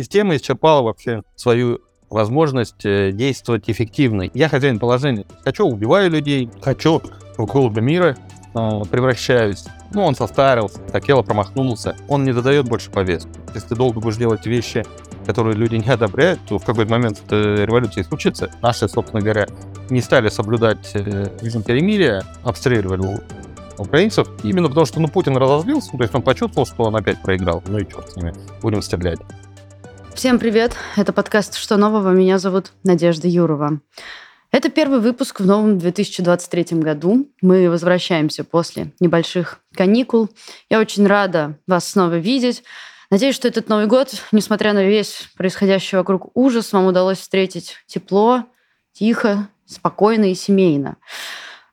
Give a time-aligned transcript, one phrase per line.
[0.00, 4.30] система исчерпала вообще свою возможность э, действовать эффективно.
[4.34, 5.26] Я хозяин положения.
[5.44, 7.02] Хочу, убиваю людей, хочу,
[7.36, 8.16] в голубя мира
[8.54, 9.64] э, превращаюсь.
[9.92, 11.96] Ну, он состарился, Такело промахнулся.
[12.08, 13.30] Он не задает больше повестку.
[13.54, 14.84] Если ты долго будешь делать вещи,
[15.26, 18.50] которые люди не одобряют, то в какой-то момент эта революция случится.
[18.62, 19.46] Наши, собственно говоря,
[19.90, 23.20] не стали соблюдать э, режим перемирия, обстреливали
[23.78, 27.62] украинцев, именно потому что ну, Путин разозлился, то есть он почувствовал, что он опять проиграл.
[27.66, 29.20] Ну и черт с ними, будем стрелять.
[30.14, 30.76] Всем привет!
[30.96, 32.10] Это подкаст «Что нового?».
[32.10, 33.80] Меня зовут Надежда Юрова.
[34.50, 37.30] Это первый выпуск в новом 2023 году.
[37.40, 40.28] Мы возвращаемся после небольших каникул.
[40.68, 42.64] Я очень рада вас снова видеть.
[43.10, 48.44] Надеюсь, что этот Новый год, несмотря на весь происходящий вокруг ужас, вам удалось встретить тепло,
[48.92, 50.96] тихо, спокойно и семейно.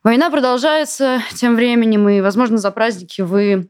[0.03, 3.69] Война продолжается тем временем, и, возможно, за праздники вы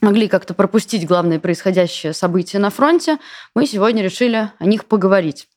[0.00, 3.18] могли как-то пропустить главные происходящие события на фронте,
[3.54, 5.48] мы сегодня решили о них поговорить.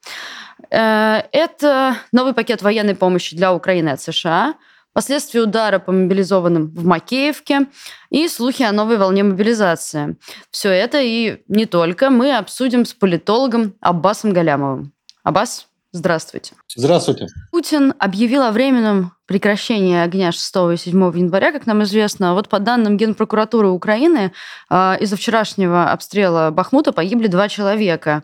[0.70, 4.56] Э, это новый пакет военной помощи для Украины от США,
[4.94, 7.68] последствия удара по мобилизованным в Макеевке
[8.10, 10.18] и слухи о новой волне мобилизации.
[10.50, 14.94] Все это и не только мы обсудим с политологом Аббасом Галямовым.
[15.24, 16.54] Аббас, Здравствуйте.
[16.74, 17.28] Здравствуйте.
[17.52, 22.34] Путин объявил о временном прекращении огня 6 и 7 января, как нам известно.
[22.34, 24.32] Вот по данным Генпрокуратуры Украины,
[24.70, 28.24] а, из-за вчерашнего обстрела Бахмута погибли два человека.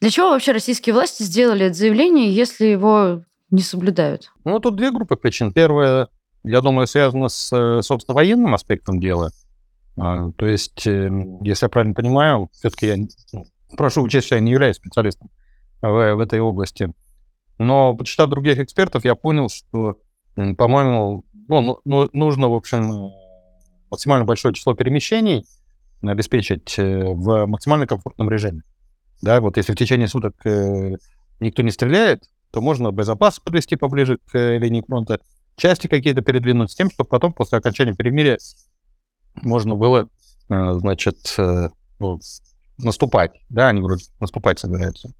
[0.00, 4.30] Для чего вообще российские власти сделали это заявление, если его не соблюдают?
[4.44, 5.52] Ну, тут две группы причин.
[5.52, 6.08] Первая,
[6.44, 9.32] я думаю, связана с, собственно, военным аспектом дела.
[9.96, 11.10] А, то есть, э,
[11.42, 12.96] если я правильно понимаю, все-таки я
[13.32, 13.44] ну,
[13.76, 15.30] прошу учесть, что я не являюсь специалистом
[15.82, 16.92] в, в этой области.
[17.58, 19.98] Но, почитав других экспертов, я понял, что,
[20.34, 23.10] по-моему, ну, ну, ну, нужно, в общем,
[23.90, 25.44] максимально большое число перемещений
[26.02, 28.62] обеспечить э, в максимально комфортном режиме.
[29.20, 30.96] Да, вот если в течение суток э,
[31.40, 35.20] никто не стреляет, то можно боезапас подвести поближе к э, линии фронта,
[35.56, 38.38] части какие-то передвинуть с тем, чтобы потом, после окончания перемирия,
[39.42, 40.08] можно было,
[40.48, 41.36] значит,
[41.98, 42.20] ну,
[42.78, 43.32] наступать.
[43.48, 45.12] Да, они вроде наступать собираются.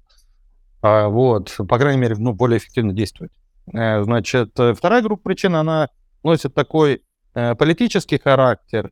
[0.81, 3.31] А, вот, по крайней мере, ну, более эффективно действовать.
[3.73, 5.89] Э, значит, э, вторая группа причин, она
[6.23, 7.03] носит такой
[7.33, 8.91] э, политический характер.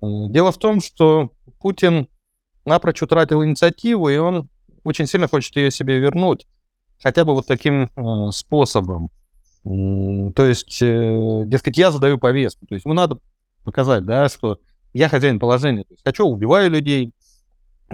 [0.00, 2.08] Дело в том, что Путин
[2.64, 4.48] напрочь утратил инициативу, и он
[4.84, 6.46] очень сильно хочет ее себе вернуть,
[7.02, 7.90] хотя бы вот таким
[8.30, 9.10] способом.
[9.64, 12.64] То есть, дескать, я задаю повестку.
[12.66, 13.18] То есть ему надо
[13.64, 14.60] показать, да, что
[14.92, 15.82] я хозяин положения.
[15.82, 17.12] То есть хочу, убиваю людей,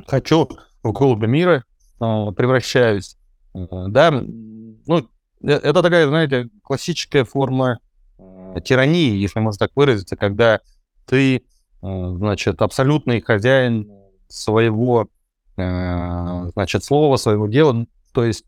[0.07, 0.51] хочу
[0.83, 1.65] в голубя мира
[1.99, 3.17] превращаюсь.
[3.55, 4.99] Да, ну,
[5.43, 7.79] э, это такая, знаете, классическая форма
[8.19, 10.61] э, тирании, если можно так выразиться, когда
[11.07, 11.41] ты, э,
[11.81, 13.91] значит, абсолютный хозяин
[14.29, 15.09] своего,
[15.57, 18.45] значит, слова, своего дела, то есть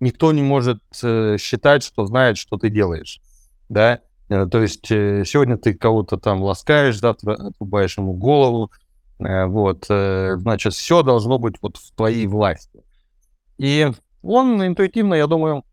[0.00, 3.20] никто не может считать, что знает, что ты делаешь,
[3.68, 8.70] да, то есть сегодня ты кого-то там ласкаешь, завтра отрубаешь ему голову,
[9.18, 12.80] вот, значит, все должно быть вот в твоей власти.
[13.58, 13.90] И
[14.26, 15.64] он интуитивно, я думаю,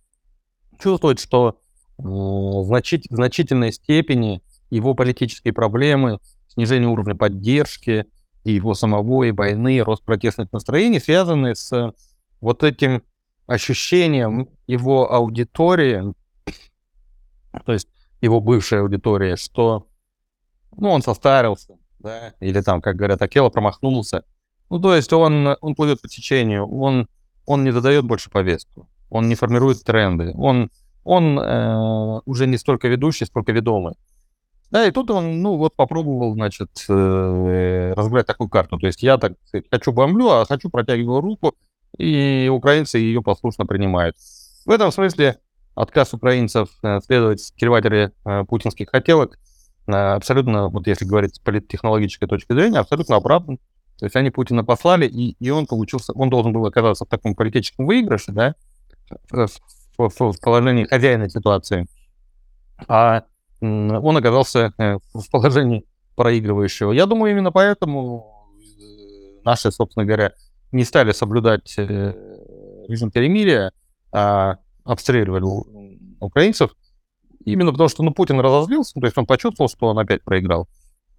[0.79, 1.59] чувствует, что
[1.97, 8.05] в значит, значительной степени его политические проблемы, снижение уровня поддержки
[8.43, 11.93] и его самого, и войны, рост протестных настроений связаны с
[12.41, 13.03] вот этим
[13.47, 16.13] ощущением его аудитории,
[17.65, 17.87] то есть
[18.21, 19.87] его бывшей аудитории, что
[20.75, 24.23] ну, он состарился, да, или там, как говорят, Акела промахнулся.
[24.69, 27.07] Ну, то есть он, он плывет по течению, он
[27.45, 30.69] он не задает больше повестку, он не формирует тренды, он,
[31.03, 33.95] он э, уже не столько ведущий, сколько ведомый.
[34.71, 38.79] Да, и тут он, ну, вот попробовал, значит, э, разыграть такую карту.
[38.79, 39.33] То есть я, так
[39.69, 41.53] хочу бомблю, а хочу протягиваю руку,
[41.97, 44.15] и украинцы ее послушно принимают.
[44.65, 45.37] В этом смысле
[45.75, 49.37] отказ украинцев э, следовать кильватере э, путинских хотелок
[49.87, 53.59] э, абсолютно, вот если говорить с политтехнологической точки зрения, абсолютно оправдан.
[53.97, 57.35] То есть они Путина послали, и, и он получился, он должен был оказаться в таком
[57.35, 58.55] политическом выигрыше, да,
[59.29, 59.47] в,
[59.97, 61.87] в, в положении хозяина ситуации.
[62.87, 63.23] А
[63.61, 65.85] он оказался э, в положении
[66.15, 66.91] проигрывающего.
[66.91, 70.33] Я думаю, именно поэтому э, наши, собственно говоря,
[70.71, 72.13] не стали соблюдать э,
[72.87, 73.71] режим перемирия,
[74.11, 75.45] а обстреливали
[76.19, 76.71] украинцев,
[77.45, 80.67] именно потому что ну, Путин разозлился, то есть он почувствовал, что он опять проиграл.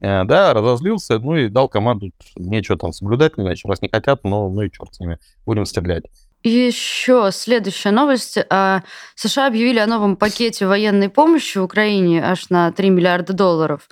[0.01, 4.49] Э, да, разозлился, ну и дал команду, нечего там соблюдать, иначе раз не хотят, но
[4.49, 6.05] ну и черт с ними, будем стрелять.
[6.45, 8.37] И еще следующая новость.
[8.51, 8.83] А,
[9.15, 13.89] США объявили о новом пакете военной помощи Украине аж на 3 миллиарда долларов.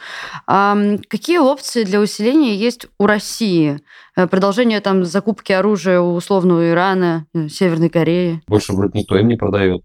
[0.46, 3.81] Какие опции для усиления есть у России?
[4.14, 8.43] Э, продолжение там закупки оружия у условного Ирана, э, Северной Кореи?
[8.46, 9.82] Больше вроде никто им не продает.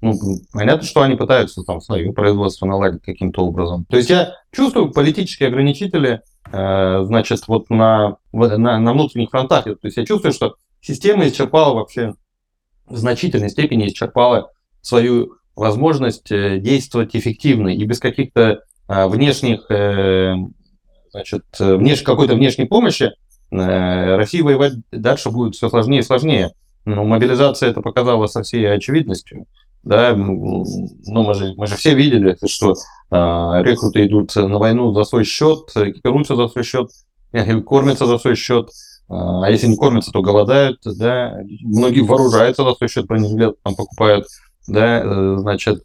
[0.00, 0.14] Ну,
[0.52, 3.84] понятно, что они пытаются там свое производство наладить каким-то образом.
[3.88, 9.64] То есть я чувствую политические ограничители, э, значит, вот на, на, на внутренних фронтах.
[9.64, 12.14] То есть я чувствую, что система исчерпала вообще
[12.86, 14.50] в значительной степени исчерпала
[14.80, 20.34] свою возможность э, действовать эффективно и без каких-то а, внешних, э,
[21.12, 22.02] значит, внеш...
[22.02, 23.12] какой-то внешней помощи
[23.50, 26.50] э, России воевать дальше будет все сложнее и сложнее.
[26.84, 29.46] Но мобилизация это показала со всей очевидностью.
[29.82, 30.64] Да, ну,
[31.06, 33.14] мы же, мы же все видели, что э,
[33.62, 36.90] рекруты идут на войну за свой счет, экипируются за свой счет,
[37.66, 38.70] кормятся за свой счет,
[39.08, 44.26] а если не кормятся, то голодают, да, многие вооружаются за свой счет, бронежилет там покупают,
[44.68, 45.82] да, э, значит,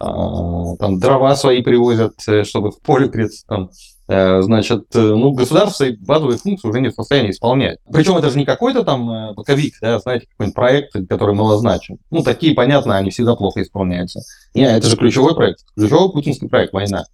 [0.00, 3.68] а, там дрова свои привозят, э, чтобы в поле греться, там, э,
[4.08, 7.78] значит, ну, государство базовые функции уже не в состоянии исполнять.
[7.92, 11.98] Причем это же не какой-то там боковик, да, знаете, какой-нибудь проект, который малозначен.
[12.10, 14.20] Ну, такие, понятно, они всегда плохо исполняются.
[14.54, 17.04] Нет, это же ключевой проект, ключевой путинский проект, война.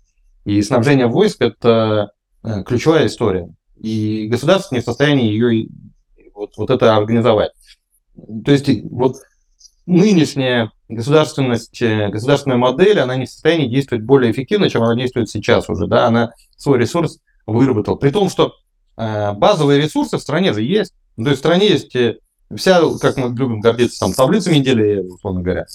[0.45, 2.13] И снабжение войск– это
[2.65, 5.69] ключевая история и государство не в состоянии ее
[6.35, 7.51] вот, вот это организовать.
[8.45, 9.17] То есть вот
[9.87, 15.29] нынешняя государственность, э, государственная модель, она не в состоянии действовать более эффективно, чем она действует
[15.29, 15.87] сейчас уже.
[15.87, 16.07] Да?
[16.07, 17.97] Она свой ресурс выработала.
[17.97, 18.55] При том, что
[18.97, 20.95] э, базовые ресурсы в стране же есть.
[21.17, 22.19] То есть в стране есть э,
[22.55, 25.67] вся, как мы любим гордиться, там, таблица недели, условно говоря.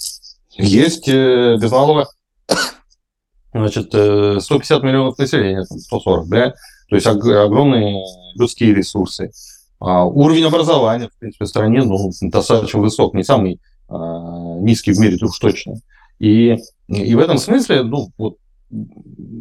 [0.56, 2.08] Есть без малого
[3.54, 6.54] значит, 150 миллионов населения, там, 140, да,
[6.88, 8.04] то есть огромные
[8.34, 9.30] людские ресурсы.
[9.78, 15.18] А уровень образования, в принципе, в стране ну, достаточно высок, не самый низкий в мире,
[15.20, 15.74] уж точно.
[16.18, 16.56] И,
[16.88, 18.36] и в этом смысле, ну, вот,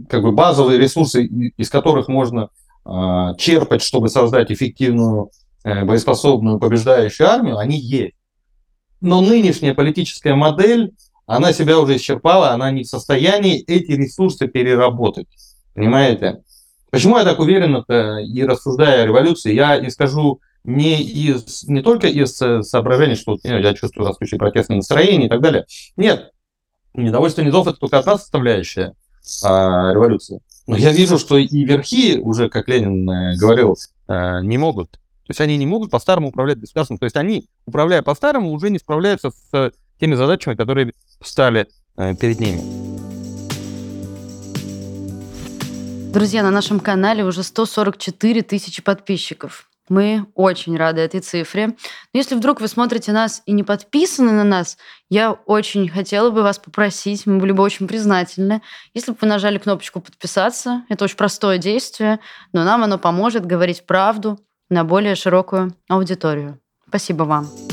[0.10, 2.50] как бы базовые ресурсы, из которых можно
[2.86, 5.30] а, черпать, чтобы создать эффективную,
[5.64, 8.16] э, боеспособную, побеждающую армию, они есть.
[9.02, 10.94] Но нынешняя политическая модель,
[11.28, 15.28] она себя уже исчерпала, она не в состоянии эти ресурсы переработать.
[15.76, 16.42] Понимаете?
[16.90, 21.82] Почему я так уверен это и рассуждая о революции, я не скажу не, из, не
[21.82, 25.66] только из э, соображений, что я чувствую растущее протестное настроение и так далее.
[25.96, 26.32] Нет,
[26.94, 28.94] недовольство низов– это только одна составляющая
[29.44, 30.42] а, революции.
[30.68, 33.78] Но я вижу, что и верхи, уже как Ленин э, говорил,
[34.08, 34.92] э, не могут.
[34.92, 36.98] То есть они не могут по-старому управлять государством.
[36.98, 41.68] То есть они, управляя по-старому, уже не справляются с теми задачами, которые стали
[42.20, 42.62] перед ними.
[46.12, 49.69] Друзья, на нашем канале уже 144 тысячи подписчиков.
[49.90, 51.68] Мы очень рады этой цифре.
[51.68, 54.78] Но если вдруг вы смотрите нас и не подписаны на нас,
[55.10, 58.62] я очень хотела бы вас попросить, мы были бы очень признательны,
[58.94, 60.84] если бы вы нажали кнопочку «Подписаться».
[60.90, 62.20] Это очень простое действие,
[62.54, 64.40] но нам оно поможет говорить правду
[64.70, 66.60] на более широкую аудиторию.
[66.88, 67.69] Спасибо вам.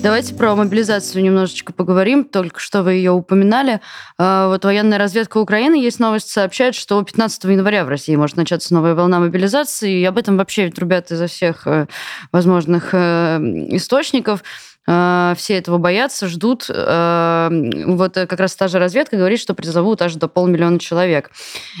[0.00, 2.24] Давайте про мобилизацию немножечко поговорим.
[2.24, 3.80] Только что вы ее упоминали.
[4.16, 8.72] А, вот военная разведка Украины, есть новость, сообщает, что 15 января в России может начаться
[8.74, 10.00] новая волна мобилизации.
[10.00, 11.88] И об этом вообще трубят изо всех э,
[12.30, 13.38] возможных э,
[13.70, 14.44] источников.
[14.90, 16.70] А, все этого боятся, ждут.
[16.70, 17.50] А,
[17.84, 21.30] вот как раз та же разведка говорит, что призовут аж до полмиллиона человек.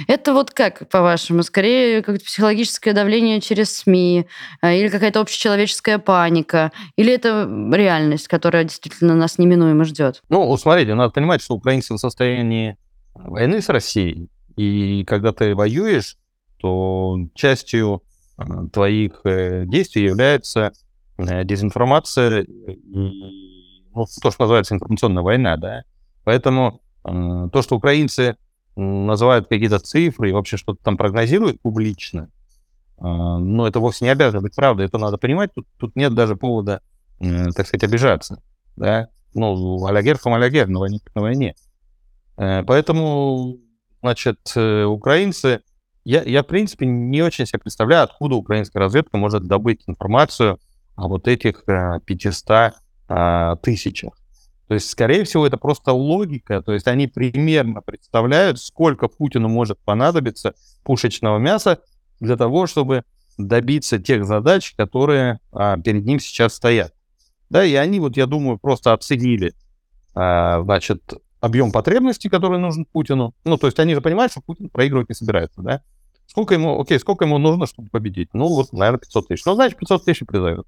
[0.08, 1.42] Это вот как, по-вашему?
[1.42, 4.26] Скорее, как психологическое давление через СМИ
[4.60, 6.70] а, или какая-то общечеловеческая паника?
[6.96, 10.22] Или это реальность, которая действительно нас неминуемо ждет?
[10.28, 12.76] Ну, смотрите, надо понимать, что украинцы в состоянии
[13.14, 16.18] войны с Россией, и когда ты воюешь,
[16.60, 18.02] то частью
[18.70, 20.87] твоих э, действий является Э,
[21.18, 23.48] дезинформация и
[23.94, 25.82] ну, то, что называется информационная война, да.
[26.24, 28.36] Поэтому э, то, что украинцы
[28.76, 32.30] называют какие-то цифры и вообще что-то там прогнозируют публично,
[32.98, 36.36] э, но это вовсе не обязано быть правдой, это надо понимать, тут, тут нет даже
[36.36, 36.80] повода,
[37.18, 38.42] э, так сказать, обижаться,
[38.76, 39.08] да.
[39.34, 41.54] Ну, алягер фам алягер, на войне на войне.
[42.36, 43.58] Э, поэтому,
[44.00, 45.60] значит, э, украинцы,
[46.04, 50.60] я, я, в принципе, не очень себе представляю, откуда украинская разведка может добыть информацию
[50.98, 52.72] о вот этих 500 э,
[53.08, 54.18] а, тысячах.
[54.66, 56.60] То есть, скорее всего, это просто логика.
[56.60, 61.80] То есть они примерно представляют, сколько Путину может понадобиться пушечного мяса
[62.20, 63.04] для того, чтобы
[63.38, 66.92] добиться тех задач, которые а, перед ним сейчас стоят.
[67.48, 69.54] Да, и они, вот я думаю, просто оценили,
[70.14, 73.34] а, значит, объем потребностей, который нужен Путину.
[73.44, 75.82] Ну, то есть они же понимают, что Путин проигрывать не собирается, да?
[76.38, 78.28] Сколько ему, окей, сколько ему нужно, чтобы победить?
[78.32, 79.44] Ну, вот, наверное, 500 тысяч.
[79.44, 80.66] Ну, значит, 500 тысяч призовет.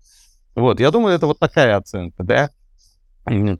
[0.57, 2.51] Вот, я думаю, это вот такая оценка, да.
[3.27, 3.57] Не,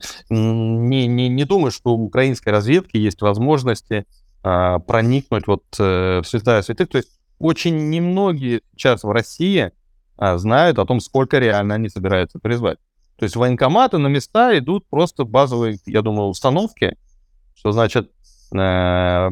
[1.07, 4.05] не, не думаю, что у украинской разведки есть возможности
[4.43, 6.89] а, проникнуть вот э, в святая святых.
[6.89, 9.71] То есть очень немногие сейчас в России
[10.17, 12.79] а, знают о том, сколько реально они собираются призвать.
[13.15, 16.97] То есть военкоматы на места идут просто базовые, я думаю, установки,
[17.55, 18.11] что значит
[18.53, 19.29] э,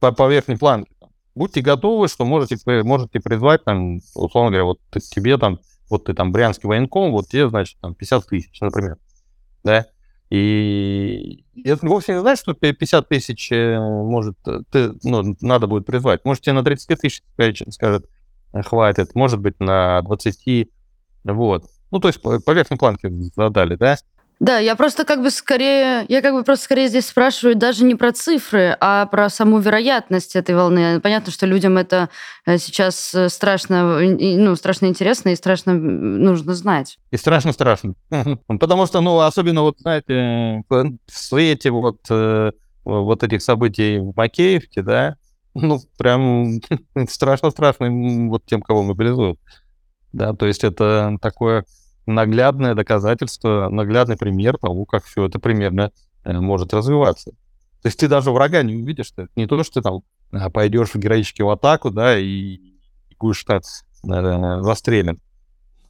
[0.00, 0.90] по, по верхней планке.
[1.34, 6.32] Будьте готовы, что можете, можете призвать, там, условно говоря, вот тебе там, вот ты там
[6.32, 8.96] брянский военком, вот тебе, значит, там 50 тысяч, например.
[9.62, 9.86] Да?
[10.30, 15.86] И это вовсе не значит, что 50 тысяч э, может, э, ты, ну, надо будет
[15.86, 16.24] призвать.
[16.24, 17.22] Может, тебе на 30 тысяч
[17.70, 18.08] скажет,
[18.52, 20.68] э, хватит, может быть, на 20.
[21.24, 21.64] Вот.
[21.90, 23.96] Ну, то есть по, верхней планке задали, да?
[24.40, 27.94] Да, я просто как бы скорее, я как бы просто скорее здесь спрашиваю даже не
[27.94, 30.98] про цифры, а про саму вероятность этой волны.
[31.00, 32.08] Понятно, что людям это
[32.46, 36.98] э, сейчас э, страшно, ну, страшно интересно и страшно нужно знать.
[37.10, 37.92] И страшно-страшно.
[38.46, 42.52] Потому что, ну, особенно вот, знаете, в свете вот, э,
[42.84, 45.16] вот этих событий в Макеевке, да,
[45.54, 46.60] ну, прям
[47.10, 47.90] страшно-страшно
[48.30, 49.38] вот тем, кого мобилизуют.
[50.14, 51.66] Да, то есть это такое
[52.14, 55.92] наглядное доказательство, наглядный пример того, как все это примерно
[56.24, 57.30] э, может развиваться.
[57.82, 59.12] То есть ты даже врага не увидишь.
[59.16, 60.02] Это не то, что ты там
[60.32, 65.20] а, пойдешь в героически в атаку, да, и, и будешь так э, застрелен.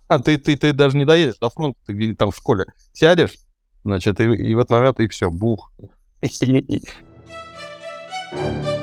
[0.09, 3.35] А ты, ты, ты даже не доедешь до фронта, ты там в школе сядешь,
[3.85, 5.73] значит, и, и в этот момент и все, бух.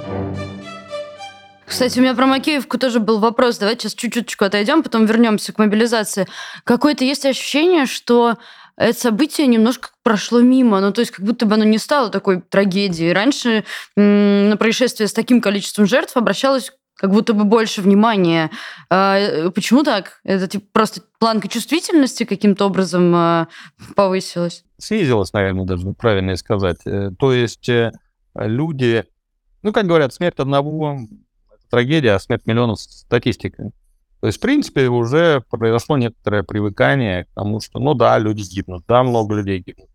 [1.67, 3.57] Кстати, у меня про Макеевку тоже был вопрос.
[3.57, 6.25] Давайте сейчас чуть-чуть отойдем, потом вернемся к мобилизации.
[6.63, 8.38] Какое-то есть ощущение, что
[8.77, 10.79] это событие немножко прошло мимо.
[10.79, 13.12] Ну, то есть как будто бы оно не стало такой трагедией.
[13.12, 13.65] Раньше
[13.97, 18.50] на происшествие с таким количеством жертв обращалось как будто бы больше внимания.
[18.89, 20.19] А, э, почему так?
[20.24, 23.47] Это типа, просто планка чувствительности каким-то образом а,
[23.95, 24.63] повысилась?
[24.79, 26.79] Снизилась, наверное, даже правильно сказать.
[26.86, 27.91] Э, то есть э,
[28.33, 29.05] люди,
[29.62, 30.97] ну, как говорят, смерть одного
[31.69, 33.71] трагедия, а смерть миллионов статистика.
[34.19, 38.83] То есть, в принципе, уже произошло некоторое привыкание к тому, что, ну да, люди гибнут,
[38.88, 39.89] да, много людей гибнут.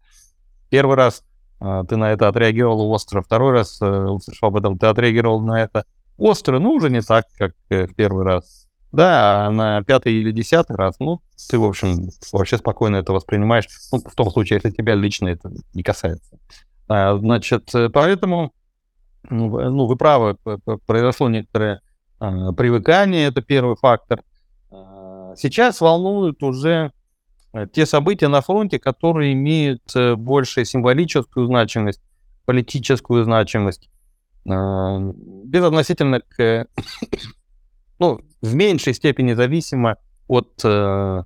[0.70, 1.24] Первый раз
[1.60, 5.60] э, ты на это отреагировал остро, второй раз э, услышал об этом, ты отреагировал на
[5.60, 5.84] это
[6.18, 8.68] остро, ну, уже не так, как э, первый раз.
[8.92, 13.66] Да, а на пятый или десятый раз, ну, ты, в общем, вообще спокойно это воспринимаешь,
[13.90, 16.38] ну, в том случае, если тебя лично это не касается.
[16.88, 18.52] А, значит, э, поэтому
[19.32, 20.36] ну, ну, вы правы,
[20.86, 21.80] произошло некоторое
[22.18, 24.22] а, привыкание, это первый фактор.
[24.70, 26.92] А, сейчас волнуют уже
[27.52, 32.00] э, те события на фронте, которые имеют э, больше символическую значимость,
[32.44, 33.90] политическую значимость,
[34.48, 34.98] а,
[35.44, 36.66] безотносительно к,
[37.98, 39.96] ну, в меньшей степени зависимо
[40.28, 41.22] от э,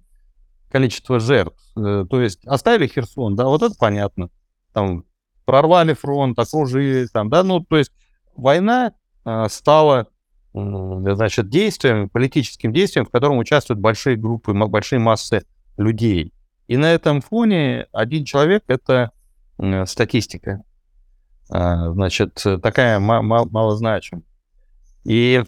[0.71, 1.63] количества жертв.
[1.75, 4.31] То есть оставили Херсон, да, вот это понятно.
[4.73, 5.05] Там
[5.47, 7.93] прорвали фронт, окружили, там, да, ну, то есть
[8.35, 8.93] война
[9.25, 10.09] э, стала,
[10.53, 15.47] значит, действием, политическим действием, в котором участвуют большие группы, большие массы
[15.79, 16.35] людей.
[16.67, 19.13] И на этом фоне один человек— это
[19.59, 20.63] э, статистика.
[21.51, 24.25] Э, значит, такая малозначимая.
[25.05, 25.45] И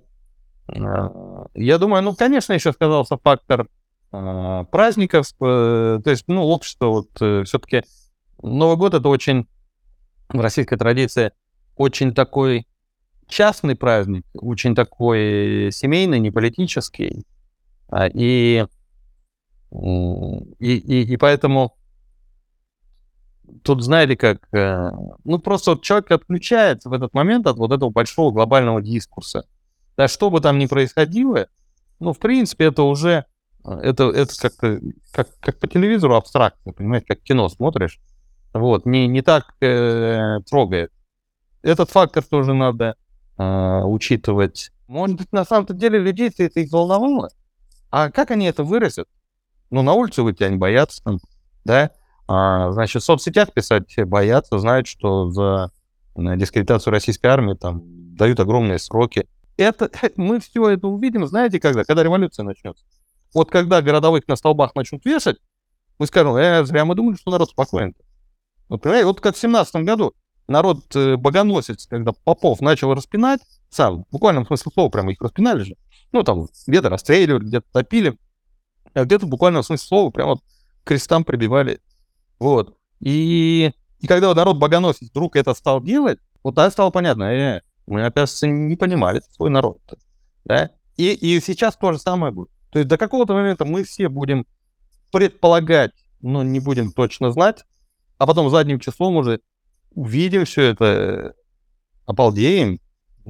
[0.68, 1.08] э,
[1.54, 3.68] я думаю, ну, конечно, еще сказался фактор
[4.10, 7.82] праздников, э, то есть, ну, общество вот э, все-таки
[8.42, 9.46] Новый год это очень
[10.28, 11.32] в российской традиции
[11.76, 12.66] очень такой
[13.28, 17.24] частный праздник, очень такой семейный, не политический.
[17.88, 18.66] А, и,
[19.70, 21.78] и, и, и поэтому
[23.62, 24.90] тут, знаете, как, э,
[25.24, 29.46] ну, просто вот человек отключается в этот момент от вот этого большого глобального дискурса.
[29.96, 31.48] Да, что бы там ни происходило,
[31.98, 33.24] ну, в принципе, это уже,
[33.64, 34.80] э, это, это как-то,
[35.12, 38.00] как, как по телевизору абстрактно, понимаете, как кино смотришь,
[38.52, 40.92] вот, не, не так э, трогает.
[41.62, 42.96] Этот фактор тоже надо
[43.36, 44.70] э, учитывать.
[44.86, 47.30] Может быть, на самом-то деле людей это их волновало.
[47.90, 49.08] А как они это выразят?
[49.70, 51.18] Ну, на улицу выйти они боятся, там,
[51.64, 51.90] да?
[52.26, 55.70] А, значит, в соцсетях писать боятся, знают, что за
[56.14, 57.82] дискредитацию российской армии там
[58.16, 59.26] дают огромные сроки.
[59.56, 61.84] Это, мы все это увидим, знаете, когда?
[61.84, 62.84] Когда революция начнется.
[63.34, 65.36] Вот когда городовых на столбах начнут вешать,
[65.98, 67.94] мы скажем, э, зря мы думали, что народ спокоен.
[68.68, 70.14] Вот, вот как в 17 году
[70.46, 75.62] народ э, богоносец, когда Попов начал распинать, сам, в буквальном смысле слова, прямо их распинали
[75.62, 75.76] же,
[76.12, 78.18] ну, там, где-то расстреливали, где-то топили,
[78.94, 80.42] а где-то в буквальном смысле слова прямо вот
[80.84, 81.80] крестам прибивали.
[82.38, 82.76] Вот.
[83.00, 88.04] И, и когда народ богоносец вдруг это стал делать, вот тогда стало понятно, э, мы,
[88.04, 89.80] оказывается, не понимали свой народ.
[90.44, 90.70] Да?
[90.96, 92.50] И, и сейчас то же самое будет.
[92.70, 94.46] То есть до какого-то момента мы все будем
[95.10, 97.64] предполагать, но не будем точно знать,
[98.18, 99.40] а потом задним числом уже
[99.94, 101.34] увидим все это,
[102.06, 102.80] обалдеем,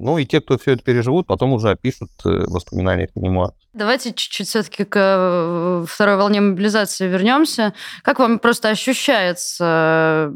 [0.01, 3.55] ну и те, кто все это переживут, потом уже опишут э, воспоминания к мемуарах.
[3.73, 7.75] Давайте чуть-чуть все-таки к э, второй волне мобилизации вернемся.
[8.03, 10.33] Как вам просто ощущается?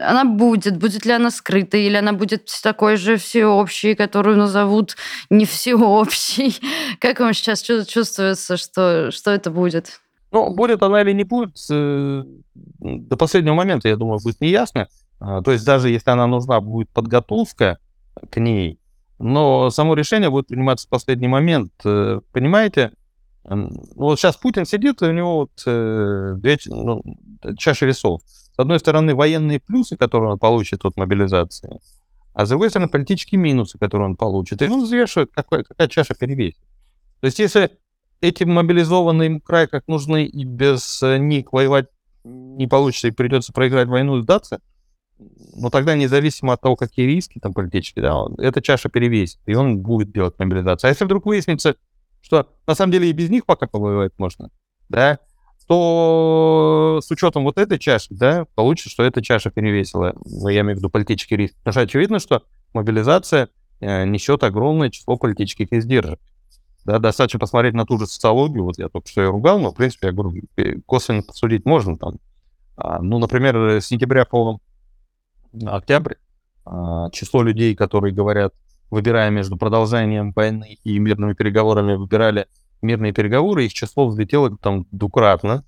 [0.00, 4.96] Она будет, будет ли она скрытой, или она будет такой же всеобщей, которую назовут
[5.28, 6.60] не всеобщей?
[7.00, 10.00] Как вам сейчас чувствуется, что, что это будет?
[10.34, 14.88] Ну, будет она или не будет, до последнего момента, я думаю, будет неясно.
[15.20, 17.78] А, то есть даже если она нужна будет подготовка
[18.30, 18.80] к ней,
[19.20, 21.72] но само решение будет приниматься в последний момент.
[21.84, 22.94] Э, понимаете?
[23.44, 27.00] Вот сейчас Путин сидит, и у него вот э, две ну,
[27.56, 28.22] чаши весов.
[28.26, 31.78] С одной стороны, военные плюсы, которые он получит от мобилизации,
[32.32, 34.62] а с другой стороны, политические минусы, которые он получит.
[34.62, 36.58] И он взвешивает, какой, какая чаша перевесит.
[37.20, 37.70] То есть, если
[38.24, 41.86] эти мобилизованные ему край как нужны, и без э, них воевать
[42.24, 44.60] не получится, и придется проиграть войну и сдаться,
[45.18, 49.80] но тогда независимо от того, какие риски там политические, да, эта чаша перевесит, и он
[49.80, 50.88] будет делать мобилизацию.
[50.88, 51.76] А если вдруг выяснится,
[52.22, 54.50] что на самом деле и без них пока повоевать можно,
[54.88, 55.18] да,
[55.66, 60.76] то с учетом вот этой чаши, да, получится, что эта чаша перевесила, ну, я имею
[60.76, 61.56] в виду политический риск.
[61.56, 62.42] Потому что очевидно, что
[62.74, 63.48] мобилизация
[63.80, 66.20] э, несет огромное число политических издержек.
[66.84, 69.74] Да, достаточно посмотреть на ту же социологию, вот я только что ее ругал, но, в
[69.74, 70.42] принципе, я говорю,
[70.86, 72.18] косвенно посудить можно там.
[72.76, 74.60] А, ну, например, с сентября по
[75.64, 76.14] октябрь,
[76.66, 78.52] а, число людей, которые говорят,
[78.90, 82.46] выбирая между продолжением войны и мирными переговорами, выбирали
[82.82, 85.64] мирные переговоры, их число взлетело там двукратно.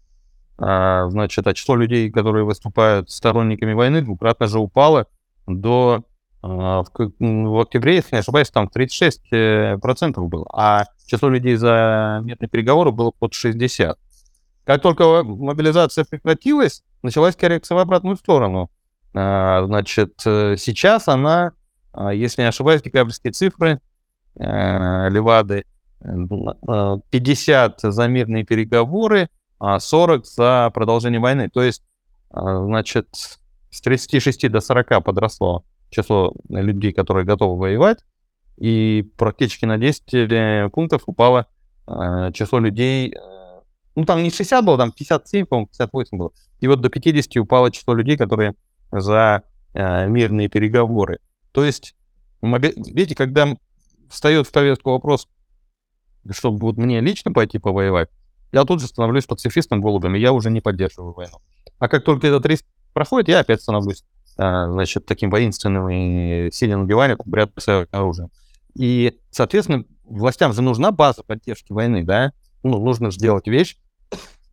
[0.58, 5.06] А, значит, а число людей, которые выступают сторонниками войны, двукратно же упало
[5.46, 6.04] до
[6.46, 6.86] в,
[7.18, 12.92] в октябре, если не ошибаюсь, там 36% э, было, а число людей за мирные переговоры
[12.92, 13.98] было под 60.
[14.64, 18.70] Как только мобилизация прекратилась, началась коррекция в обратную сторону.
[19.14, 21.52] А, значит, э, сейчас она,
[21.92, 23.80] а, если не ошибаюсь, декабрьские цифры
[24.34, 25.64] э, Левады,
[26.00, 31.48] 50 э, за мирные переговоры, а 40 за продолжение войны.
[31.48, 31.82] То есть,
[32.30, 33.08] значит,
[33.70, 38.05] с 36 до 40 подросло число людей, которые готовы воевать,
[38.57, 41.46] и практически на 10 пунктов упало
[42.33, 43.14] число людей,
[43.96, 46.33] ну, там не 60 было, там 57, по-моему, 58 было.
[46.61, 48.55] И вот до 50 упало число людей, которые
[48.92, 51.18] за э, мирные переговоры.
[51.53, 51.94] То есть,
[52.42, 53.57] видите, когда
[54.11, 55.29] встает в повестку вопрос,
[56.31, 58.11] чтобы вот мне лично пойти повоевать,
[58.53, 61.38] я тут же становлюсь пацифистом голубем, и я уже не поддерживаю войну.
[61.79, 66.83] А как только этот риск проходит, я опять становлюсь, э, значит, таким воинственным и сильным
[66.83, 68.31] убиванием, бряться оружием.
[68.75, 72.33] И, соответственно, властям же нужна база поддержки войны, да?
[72.62, 73.77] Ну, нужно сделать вещь,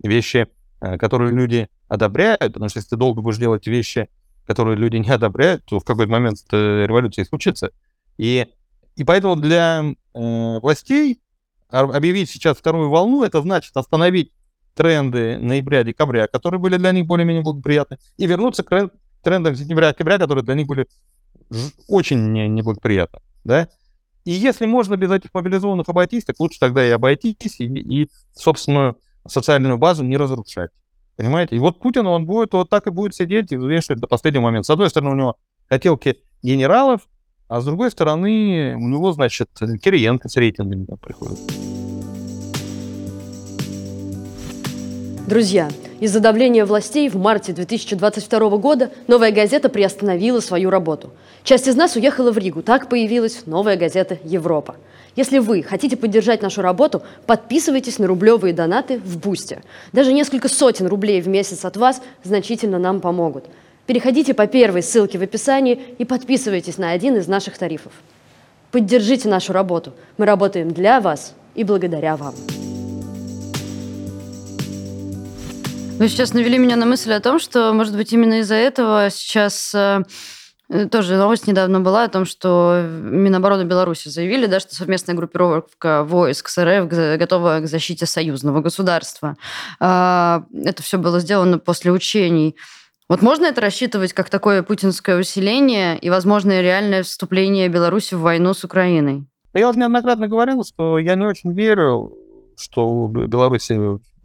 [0.01, 0.47] вещи,
[0.81, 4.09] э, которые люди одобряют, потому что если ты долго будешь делать вещи,
[4.45, 7.71] которые люди не одобряют, то в какой-то момент революция случится.
[8.17, 8.47] И,
[8.95, 11.19] и поэтому для э, властей
[11.69, 14.31] объявить сейчас вторую волну, это значит остановить
[14.75, 18.89] тренды ноября-декабря, которые были для них более-менее благоприятны, и вернуться к
[19.23, 20.87] трендам сентября-октября, которые для них были
[21.87, 23.19] очень неблагоприятны.
[23.43, 23.67] Да?
[24.25, 28.97] И если можно без этих мобилизованных обойтись, так лучше тогда и обойтись, и, и собственную
[29.27, 30.71] социальную базу не разрушать.
[31.15, 31.55] Понимаете?
[31.55, 34.67] И вот Путин, он будет вот так и будет сидеть и взвешивать до последнего момента.
[34.67, 35.35] С одной стороны, у него
[35.67, 37.01] хотелки генералов,
[37.47, 41.39] а с другой стороны, у него, значит, Кириенко с рейтингами приходит.
[45.27, 51.11] Друзья, из-за давления властей в марте 2022 года «Новая газета» приостановила свою работу.
[51.43, 52.61] Часть из нас уехала в Ригу.
[52.61, 54.75] Так появилась «Новая газета Европа».
[55.15, 59.61] Если вы хотите поддержать нашу работу, подписывайтесь на рублевые донаты в Бусте.
[59.91, 63.45] Даже несколько сотен рублей в месяц от вас значительно нам помогут.
[63.85, 67.91] Переходите по первой ссылке в описании и подписывайтесь на один из наших тарифов.
[68.71, 69.93] Поддержите нашу работу.
[70.17, 72.33] Мы работаем для вас и благодаря вам.
[75.99, 79.73] Вы сейчас навели меня на мысль о том, что, может быть, именно из-за этого сейчас
[79.73, 80.03] э,
[80.73, 86.03] Э, тоже новость недавно была о том, что Минобороны Беларуси заявили, да, что совместная группировка
[86.03, 86.87] войск с РФ
[87.19, 89.35] готова к защите союзного государства.
[89.79, 92.55] А, это все было сделано после учений.
[93.09, 98.53] Вот можно это рассчитывать как такое путинское усиление и возможное реальное вступление Беларуси в войну
[98.53, 99.27] с Украиной?
[99.53, 102.11] Я уже неоднократно говорил, что я не очень верю,
[102.57, 103.69] что Беларусь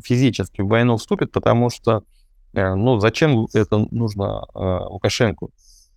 [0.03, 2.05] физически в войну вступит, потому что
[2.53, 5.49] э, ну, зачем это нужно э, Лукашенко?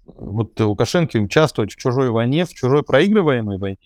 [0.05, 3.77] вот Лукашенко участвовать в чужой войне, в чужой проигрываемой войне,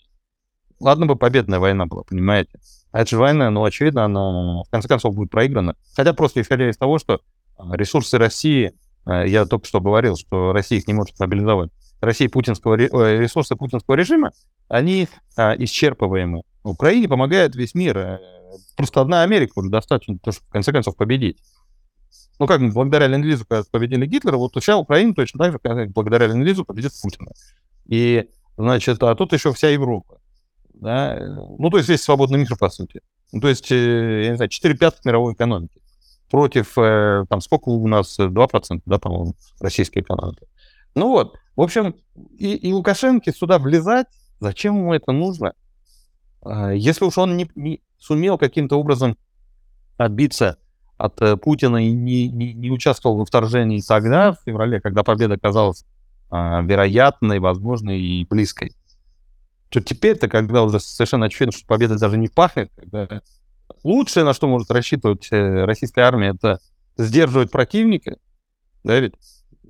[0.80, 2.60] ладно бы победная война была, понимаете?
[2.92, 5.76] А это же война, ну, очевидно, она в конце концов будет проиграна.
[5.96, 7.20] Хотя просто исходя из того, что
[7.58, 8.74] а, ресурсы России,
[9.06, 11.72] я только что говорил, что Россия их не может мобилизовать.
[12.02, 14.32] Россия путинского, ресурсы путинского режима,
[14.68, 16.42] они исчерпываемы.
[16.64, 18.20] Украине помогает весь мир.
[18.46, 21.38] Э, просто одна Америка уже достаточно, чтобы в конце концов победить.
[22.38, 26.92] Ну, как благодаря Ленд-Лизу, победили Гитлера, вот сейчас Украина точно так же, благодаря Ленд-Лизу победит
[27.02, 27.32] Путина.
[27.86, 30.20] И, значит, а тут еще вся Европа.
[30.74, 31.18] Да?
[31.58, 33.02] Ну, то есть весь свободный мир, по сути.
[33.32, 35.82] Ну, то есть, э, я не знаю, 4 пятых мировой экономики.
[36.30, 38.20] Против, э, там, сколько у нас?
[38.20, 40.46] 2%, да, по-моему, российской экономики.
[40.96, 41.96] Ну вот, в общем,
[42.38, 44.08] и, и Лукашенко сюда влезать,
[44.40, 45.54] зачем ему это нужно?
[46.42, 49.18] А, если уж он не, не сумел каким-то образом
[49.98, 50.58] отбиться
[50.98, 55.38] от э, Путина и не, не, не участвовал во вторжении тогда, в феврале, когда победа
[55.38, 55.86] казалась
[56.30, 58.76] а, вероятной, возможной и близкой,
[59.70, 63.22] то теперь-то, когда уже совершенно очевидно, что победа даже не пахнет, когда
[63.84, 66.60] лучшее, на что может рассчитывать э, российская армия, это
[66.98, 68.18] сдерживать противника,
[68.84, 69.14] да, ведь?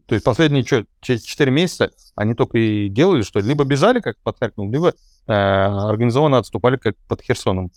[0.07, 4.37] То есть последние что, 4 месяца они только и делали, что либо бежали, как под
[4.37, 7.71] Харьковом, либо э, организованно отступали, как под Херсоном.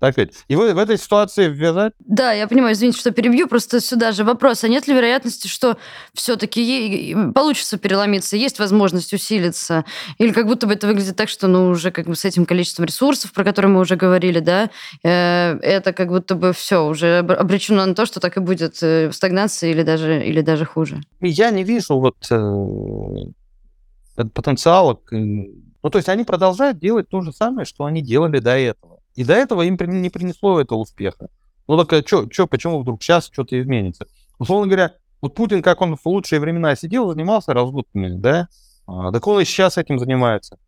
[0.00, 0.44] Так ведь?
[0.48, 1.92] И вы в этой ситуации ввязать?
[1.98, 4.64] Да, я понимаю, извините, что перебью, просто сюда же вопрос.
[4.64, 5.76] А нет ли вероятности, что
[6.14, 9.84] все-таки получится переломиться, есть возможность усилиться?
[10.16, 12.86] Или как будто бы это выглядит так, что ну уже как бы с этим количеством
[12.86, 14.70] ресурсов, про которые мы уже говорили, да,
[15.02, 19.12] э, это как будто бы все уже обречено на то, что так и будет э,
[19.12, 21.02] стагнация или даже, или даже хуже?
[21.20, 24.98] Я не вижу вот э, потенциала.
[25.10, 28.99] Ну, то есть они продолжают делать то же самое, что они делали до этого.
[29.14, 31.28] И до этого им не принесло это успеха.
[31.68, 34.06] Ну так а что, что, почему вдруг сейчас что-то изменится?
[34.38, 38.48] Условно говоря, вот Путин, как он в лучшие времена сидел, занимался раздутками, да?
[38.86, 40.58] А, так он и сейчас этим занимается.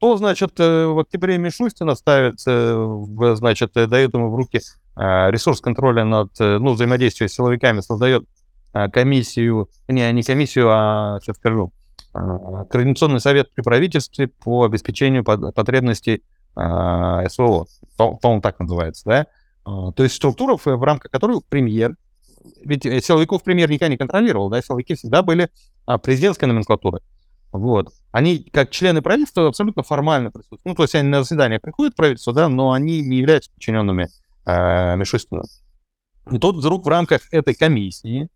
[0.00, 4.60] То, значит, э, в октябре Мишустина ставит, э, значит, э, дает ему в руки
[4.96, 8.28] ресурс контроля над, ну, взаимодействием с силовиками, создает
[8.92, 11.72] комиссию, не, не комиссию, а, сейчас скажу,
[12.12, 19.26] Координационный совет при правительстве по обеспечению потребностей а, СВО, по-моему, так называется, да,
[19.64, 21.96] а, то есть структура, в рамках которой премьер,
[22.62, 25.50] ведь э, силовиков премьер никогда не контролировал, да, силовики всегда были
[25.86, 27.00] а, президентской номенклатурой,
[27.54, 27.92] вот.
[28.10, 30.64] Они, как члены правительства, абсолютно формально присутствуют.
[30.64, 34.08] Ну, то есть они на заседание приходят правительство, да, но они не являются подчиненными
[34.44, 35.44] э, Мишустину.
[36.32, 38.28] И тут вдруг в рамках этой комиссии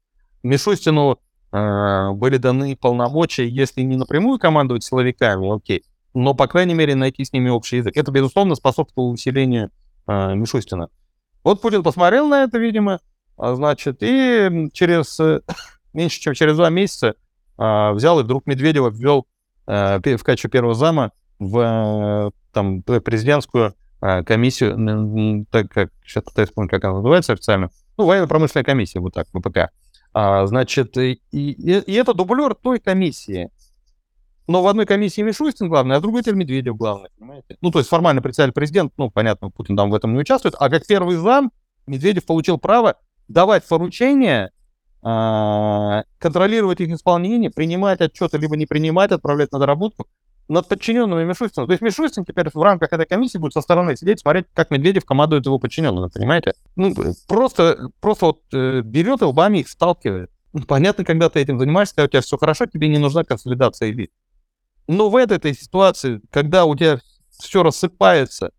[0.45, 1.19] Мишустину
[1.51, 5.85] э, были даны полномочия, если не напрямую командовать силовиками, окей,
[6.19, 7.97] но, по крайней мере, найти с ними общий язык.
[7.97, 9.71] Это, безусловно, способствовало усилению
[10.09, 10.89] э, Мишустина.
[11.45, 12.99] Вот Путин посмотрел на это, видимо,
[13.37, 15.19] а, значит, и через
[15.93, 17.15] меньше, чем через два месяца
[17.57, 19.29] э, взял и вдруг Медведева ввел
[19.69, 26.49] э, в качестве первого зама в э, там, президентскую э, комиссию, так как, сейчас пытаюсь
[26.49, 29.71] вспомнить, как она называется официально, ну, военно-промышленная комиссия, вот так, ВПК.
[30.13, 33.51] А, значит, и, и, и это дублер той комиссии,
[34.49, 37.57] но в одной комиссии Мишустин главный, а в другой теперь Медведев главный, понимаете?
[37.61, 40.71] Ну, то есть формально председатель президент, ну, понятно, Путин там в этом не участвует, а
[40.71, 41.53] как первый зам
[41.87, 42.97] Медведев получил право
[43.29, 44.51] давать поручения,
[45.03, 50.09] а, контролировать их исполнение, принимать отчеты, либо не принимать, отправлять на доработку
[50.49, 51.67] над подчиненными Мишустина.
[51.67, 55.05] То есть Мишустин теперь в рамках этой комиссии будет со стороны сидеть, смотреть, как Медведев
[55.05, 56.55] командует его подчиненными, понимаете?
[56.75, 56.95] Ну,
[57.27, 60.31] просто, просто вот э, берет и лбами их сталкивает.
[60.55, 63.91] Ну, понятно, когда ты этим занимаешься, когда у тебя все хорошо, тебе не нужна консолидация
[63.91, 64.11] элит.
[64.89, 66.99] Но в этой ситуации, когда у тебя
[67.39, 68.53] все рассыпается,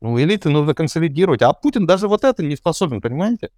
[0.00, 1.42] ну, элиты нужно консолидировать.
[1.42, 3.50] А Путин даже вот это не способен, понимаете?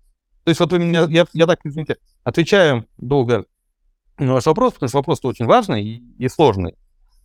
[0.45, 3.45] То есть вот вы меня, я, я так, извините, отвечаю долго
[4.19, 6.77] на ваш вопрос, потому что вопрос очень важный и, и сложный,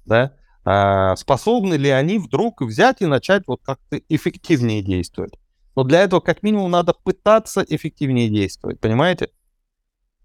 [0.06, 0.34] да?
[0.66, 5.34] А, способны ли они вдруг взять и начать вот как-то эффективнее действовать?
[5.76, 9.30] Но для этого как минимум надо пытаться эффективнее действовать, понимаете?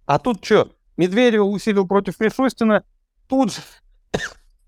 [0.07, 2.85] А тут что, Медведева усилил против Мишустина,
[3.29, 3.61] тут же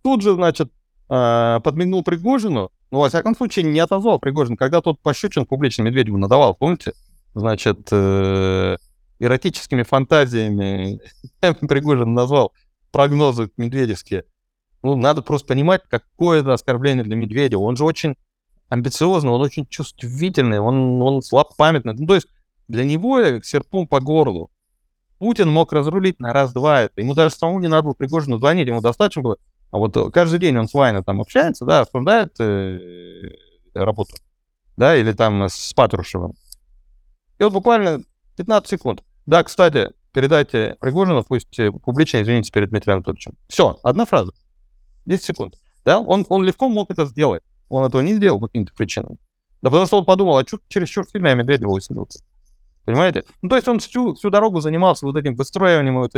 [0.07, 0.71] тут же, значит,
[1.09, 6.17] а, подмигнул Пригожину, ну, во всяком случае, не отозвал Пригожин, когда тот пощечин публично Медведеву
[6.17, 6.93] надавал, помните?
[7.35, 8.77] Значит, э,
[9.19, 11.01] эротическими фантазиями
[11.41, 12.53] Пригожин назвал
[12.93, 14.27] прогнозы медведевские.
[14.85, 17.63] Ну, надо просто понимать, какое это оскорбление для Медведева.
[17.63, 18.15] Он же очень
[18.69, 21.95] амбициозный, он очень чувствительный, он, он слабопамятный.
[21.95, 22.29] Ну, то есть
[22.69, 24.53] для него серпом по горлу.
[25.19, 27.01] Путин мог разрулить на раз-два это.
[27.01, 29.39] Ему даже самому не надо было Пригожину звонить, ему достаточно было
[29.77, 33.19] а вот э, каждый день он с Вайна там общается, да, вспоминает э,
[33.75, 34.15] работу,
[34.79, 36.33] да, или там с Патрушевым.
[37.39, 38.03] И вот буквально
[38.39, 39.05] 15 секунд.
[39.27, 43.35] Да, кстати, передайте Пригожину, пусть э, публично извините перед Дмитрием Анатольевичем.
[43.49, 44.33] Все, одна фраза.
[45.05, 45.57] 10 секунд.
[45.85, 47.43] Да, он, он легко мог это сделать.
[47.69, 49.19] он этого не сделал по каким-то причинам.
[49.61, 52.25] Да потому что он подумал, а что чересчур сильно я Медведева усилился.
[52.87, 53.25] Понимаете?
[53.43, 56.13] Ну, то есть он всю, всю дорогу занимался вот этим выстраиванием, вот,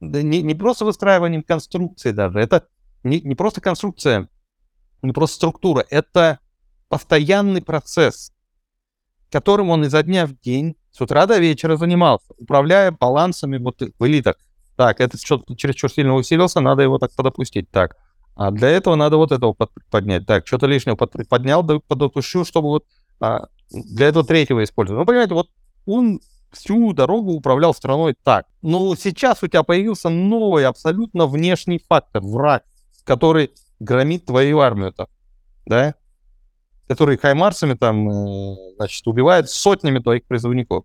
[0.00, 2.66] да не, не просто выстраиванием конструкции даже, это
[3.02, 4.28] не, не просто конструкция,
[5.02, 6.38] не просто структура, это
[6.88, 8.32] постоянный процесс,
[9.30, 14.06] которым он изо дня в день, с утра до вечера занимался, управляя балансами вот в
[14.06, 14.36] элитах.
[14.76, 17.70] Так, это что-то чересчур сильно усилился, надо его так подопустить.
[17.70, 17.96] Так,
[18.36, 19.54] а для этого надо вот этого
[19.90, 20.26] поднять.
[20.26, 22.84] Так, что-то лишнего поднял, да подопущу, чтобы вот
[23.20, 25.00] а, для этого третьего использовать.
[25.00, 25.50] Ну, понимаете, вот
[25.86, 26.20] он
[26.52, 28.46] всю дорогу управлял страной так.
[28.62, 32.62] Но сейчас у тебя появился новый, абсолютно внешний фактор, враг,
[33.08, 35.08] который громит твою армию, так,
[35.64, 35.94] да?
[36.88, 40.84] который хаймарсами там, э, значит, убивает сотнями твоих призывников.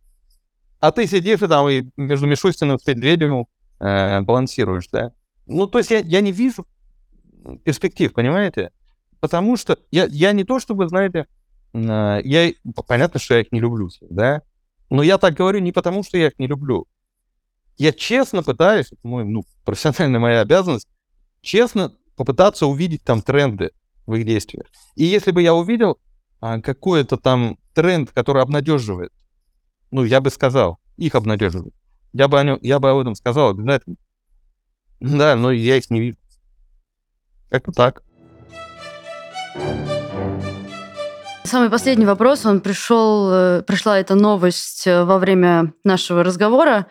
[0.80, 3.48] А ты сидишь и там и между Мишустиным и Медведевым
[3.80, 5.12] э, балансируешь, да?
[5.48, 6.66] Ну, то есть я, я не вижу
[7.66, 8.72] перспектив, понимаете?
[9.20, 11.28] Потому что я, я не то, чтобы, знаете,
[11.74, 12.54] э, я,
[12.88, 14.44] понятно, что я их не люблю, да?
[14.90, 16.88] Но я так говорю не потому, что я их не люблю.
[17.78, 20.88] Я честно пытаюсь, это мой, ну, профессиональная моя обязанность,
[21.42, 23.72] честно попытаться увидеть там тренды
[24.06, 24.68] в их действиях.
[24.96, 26.00] И если бы я увидел
[26.42, 29.12] а, какой-то там тренд, который обнадеживает,
[29.92, 31.74] ну, я бы сказал, их обнадеживает.
[32.14, 33.96] Я бы, о нем, я бы об этом сказал обязательно.
[35.00, 36.18] Да, но я их не вижу.
[37.50, 38.04] Как-то так.
[41.44, 46.88] Самый последний вопрос, он пришел, э, пришла эта новость э, во время нашего разговора.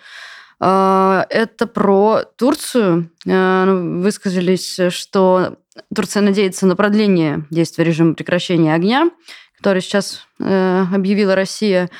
[0.61, 3.11] А, это про Турцию.
[3.29, 5.57] А, ну, высказались, что
[5.95, 9.11] Турция надеется на продление действия режима прекращения огня,
[9.57, 11.91] который сейчас э, объявила Россия.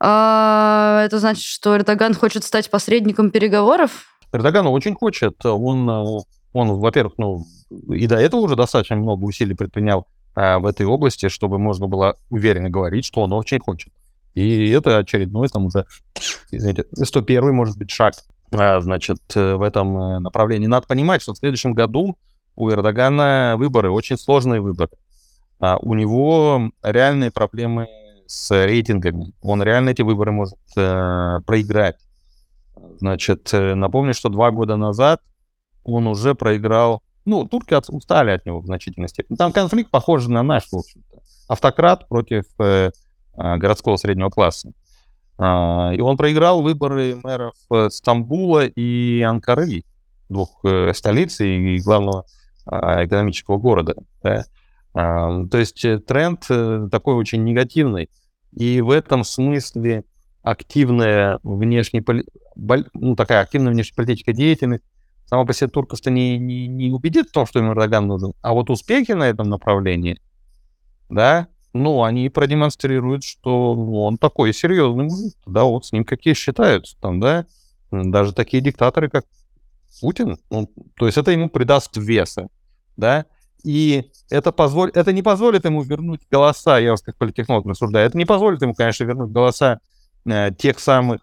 [0.00, 4.06] А, это значит, что Эрдоган хочет стать посредником переговоров?
[4.32, 5.44] Эрдоган очень хочет.
[5.44, 5.88] Он,
[6.52, 7.44] он во-первых, ну,
[7.88, 12.70] и до этого уже достаточно много усилий предпринял в этой области, чтобы можно было уверенно
[12.70, 13.92] говорить, что он очень хочет.
[14.34, 15.86] И это очередной, там уже,
[16.50, 18.14] извините, 101 может быть шаг,
[18.52, 20.66] а, значит, э, в этом э, направлении.
[20.66, 22.16] Надо понимать, что в следующем году
[22.56, 24.90] у Эрдогана выборы, очень сложные выборы.
[25.60, 27.88] А у него реальные проблемы
[28.26, 29.32] с рейтингами.
[29.40, 31.96] Он реально эти выборы может э, проиграть.
[32.98, 35.20] Значит, напомню, что два года назад
[35.84, 37.02] он уже проиграл...
[37.26, 39.36] Ну, турки устали от него в значительной степени.
[39.36, 41.20] Там конфликт похож на наш, в общем-то.
[41.48, 42.44] Автократ против
[43.36, 44.72] городского среднего класса.
[45.42, 49.84] А, и он проиграл выборы мэров э, Стамбула и Анкары,
[50.28, 52.26] двух э, столиц и главного
[52.66, 53.94] а, экономического города.
[54.22, 54.44] Да?
[54.92, 56.46] То есть э, тренд
[56.90, 58.10] такой очень негативный.
[58.52, 60.04] И в этом смысле
[60.42, 62.04] активная внешняя,
[62.92, 64.84] ну, такая активная внешнеполитическая деятельность
[65.24, 68.34] сама по себе турковство не, не, не убедит в том, что им Эрдоган нужен.
[68.42, 70.20] А вот успехи на этом направлении,
[71.08, 75.08] да, ну, они продемонстрируют, что он такой серьезный
[75.46, 77.46] да, вот с ним какие считаются там, да,
[77.90, 79.24] даже такие диктаторы, как
[80.00, 82.48] Путин, ну, то есть это ему придаст веса,
[82.96, 83.26] да,
[83.64, 88.16] и это, позволит, это не позволит ему вернуть голоса, я вас как политехнолог рассуждаю, это
[88.16, 89.80] не позволит ему, конечно, вернуть голоса
[90.24, 91.20] э, тех самых,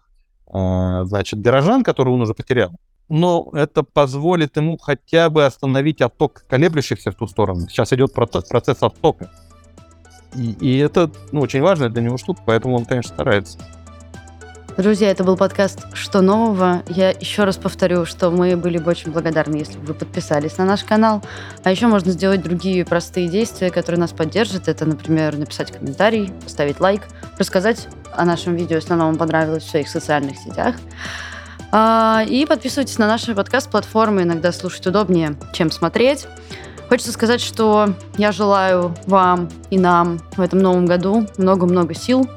[0.52, 2.72] э, значит, горожан, которые он уже потерял,
[3.08, 7.68] но это позволит ему хотя бы остановить отток колеблющихся в ту сторону.
[7.68, 9.30] Сейчас идет процесс, процесс оттока.
[10.34, 13.58] И, и это ну, очень важная для него штука, поэтому он, конечно, старается.
[14.78, 16.84] Друзья, это был подкаст «Что нового?».
[16.86, 20.64] Я еще раз повторю, что мы были бы очень благодарны, если бы вы подписались на
[20.64, 21.20] наш канал.
[21.64, 24.68] А еще можно сделать другие простые действия, которые нас поддержат.
[24.68, 27.02] Это, например, написать комментарий, поставить лайк,
[27.38, 30.76] рассказать о нашем видео, если оно вам понравилось в своих социальных сетях.
[31.72, 34.22] А, и подписывайтесь на наши подкаст-платформы.
[34.22, 36.28] Иногда слушать удобнее, чем смотреть.
[36.88, 42.28] Хочется сказать, что я желаю вам и нам в этом новом году много-много сил.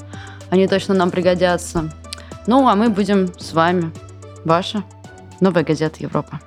[0.50, 1.90] Они точно нам пригодятся.
[2.48, 3.92] Ну, а мы будем с вами.
[4.44, 4.84] Ваша
[5.40, 6.42] новая газета Европа.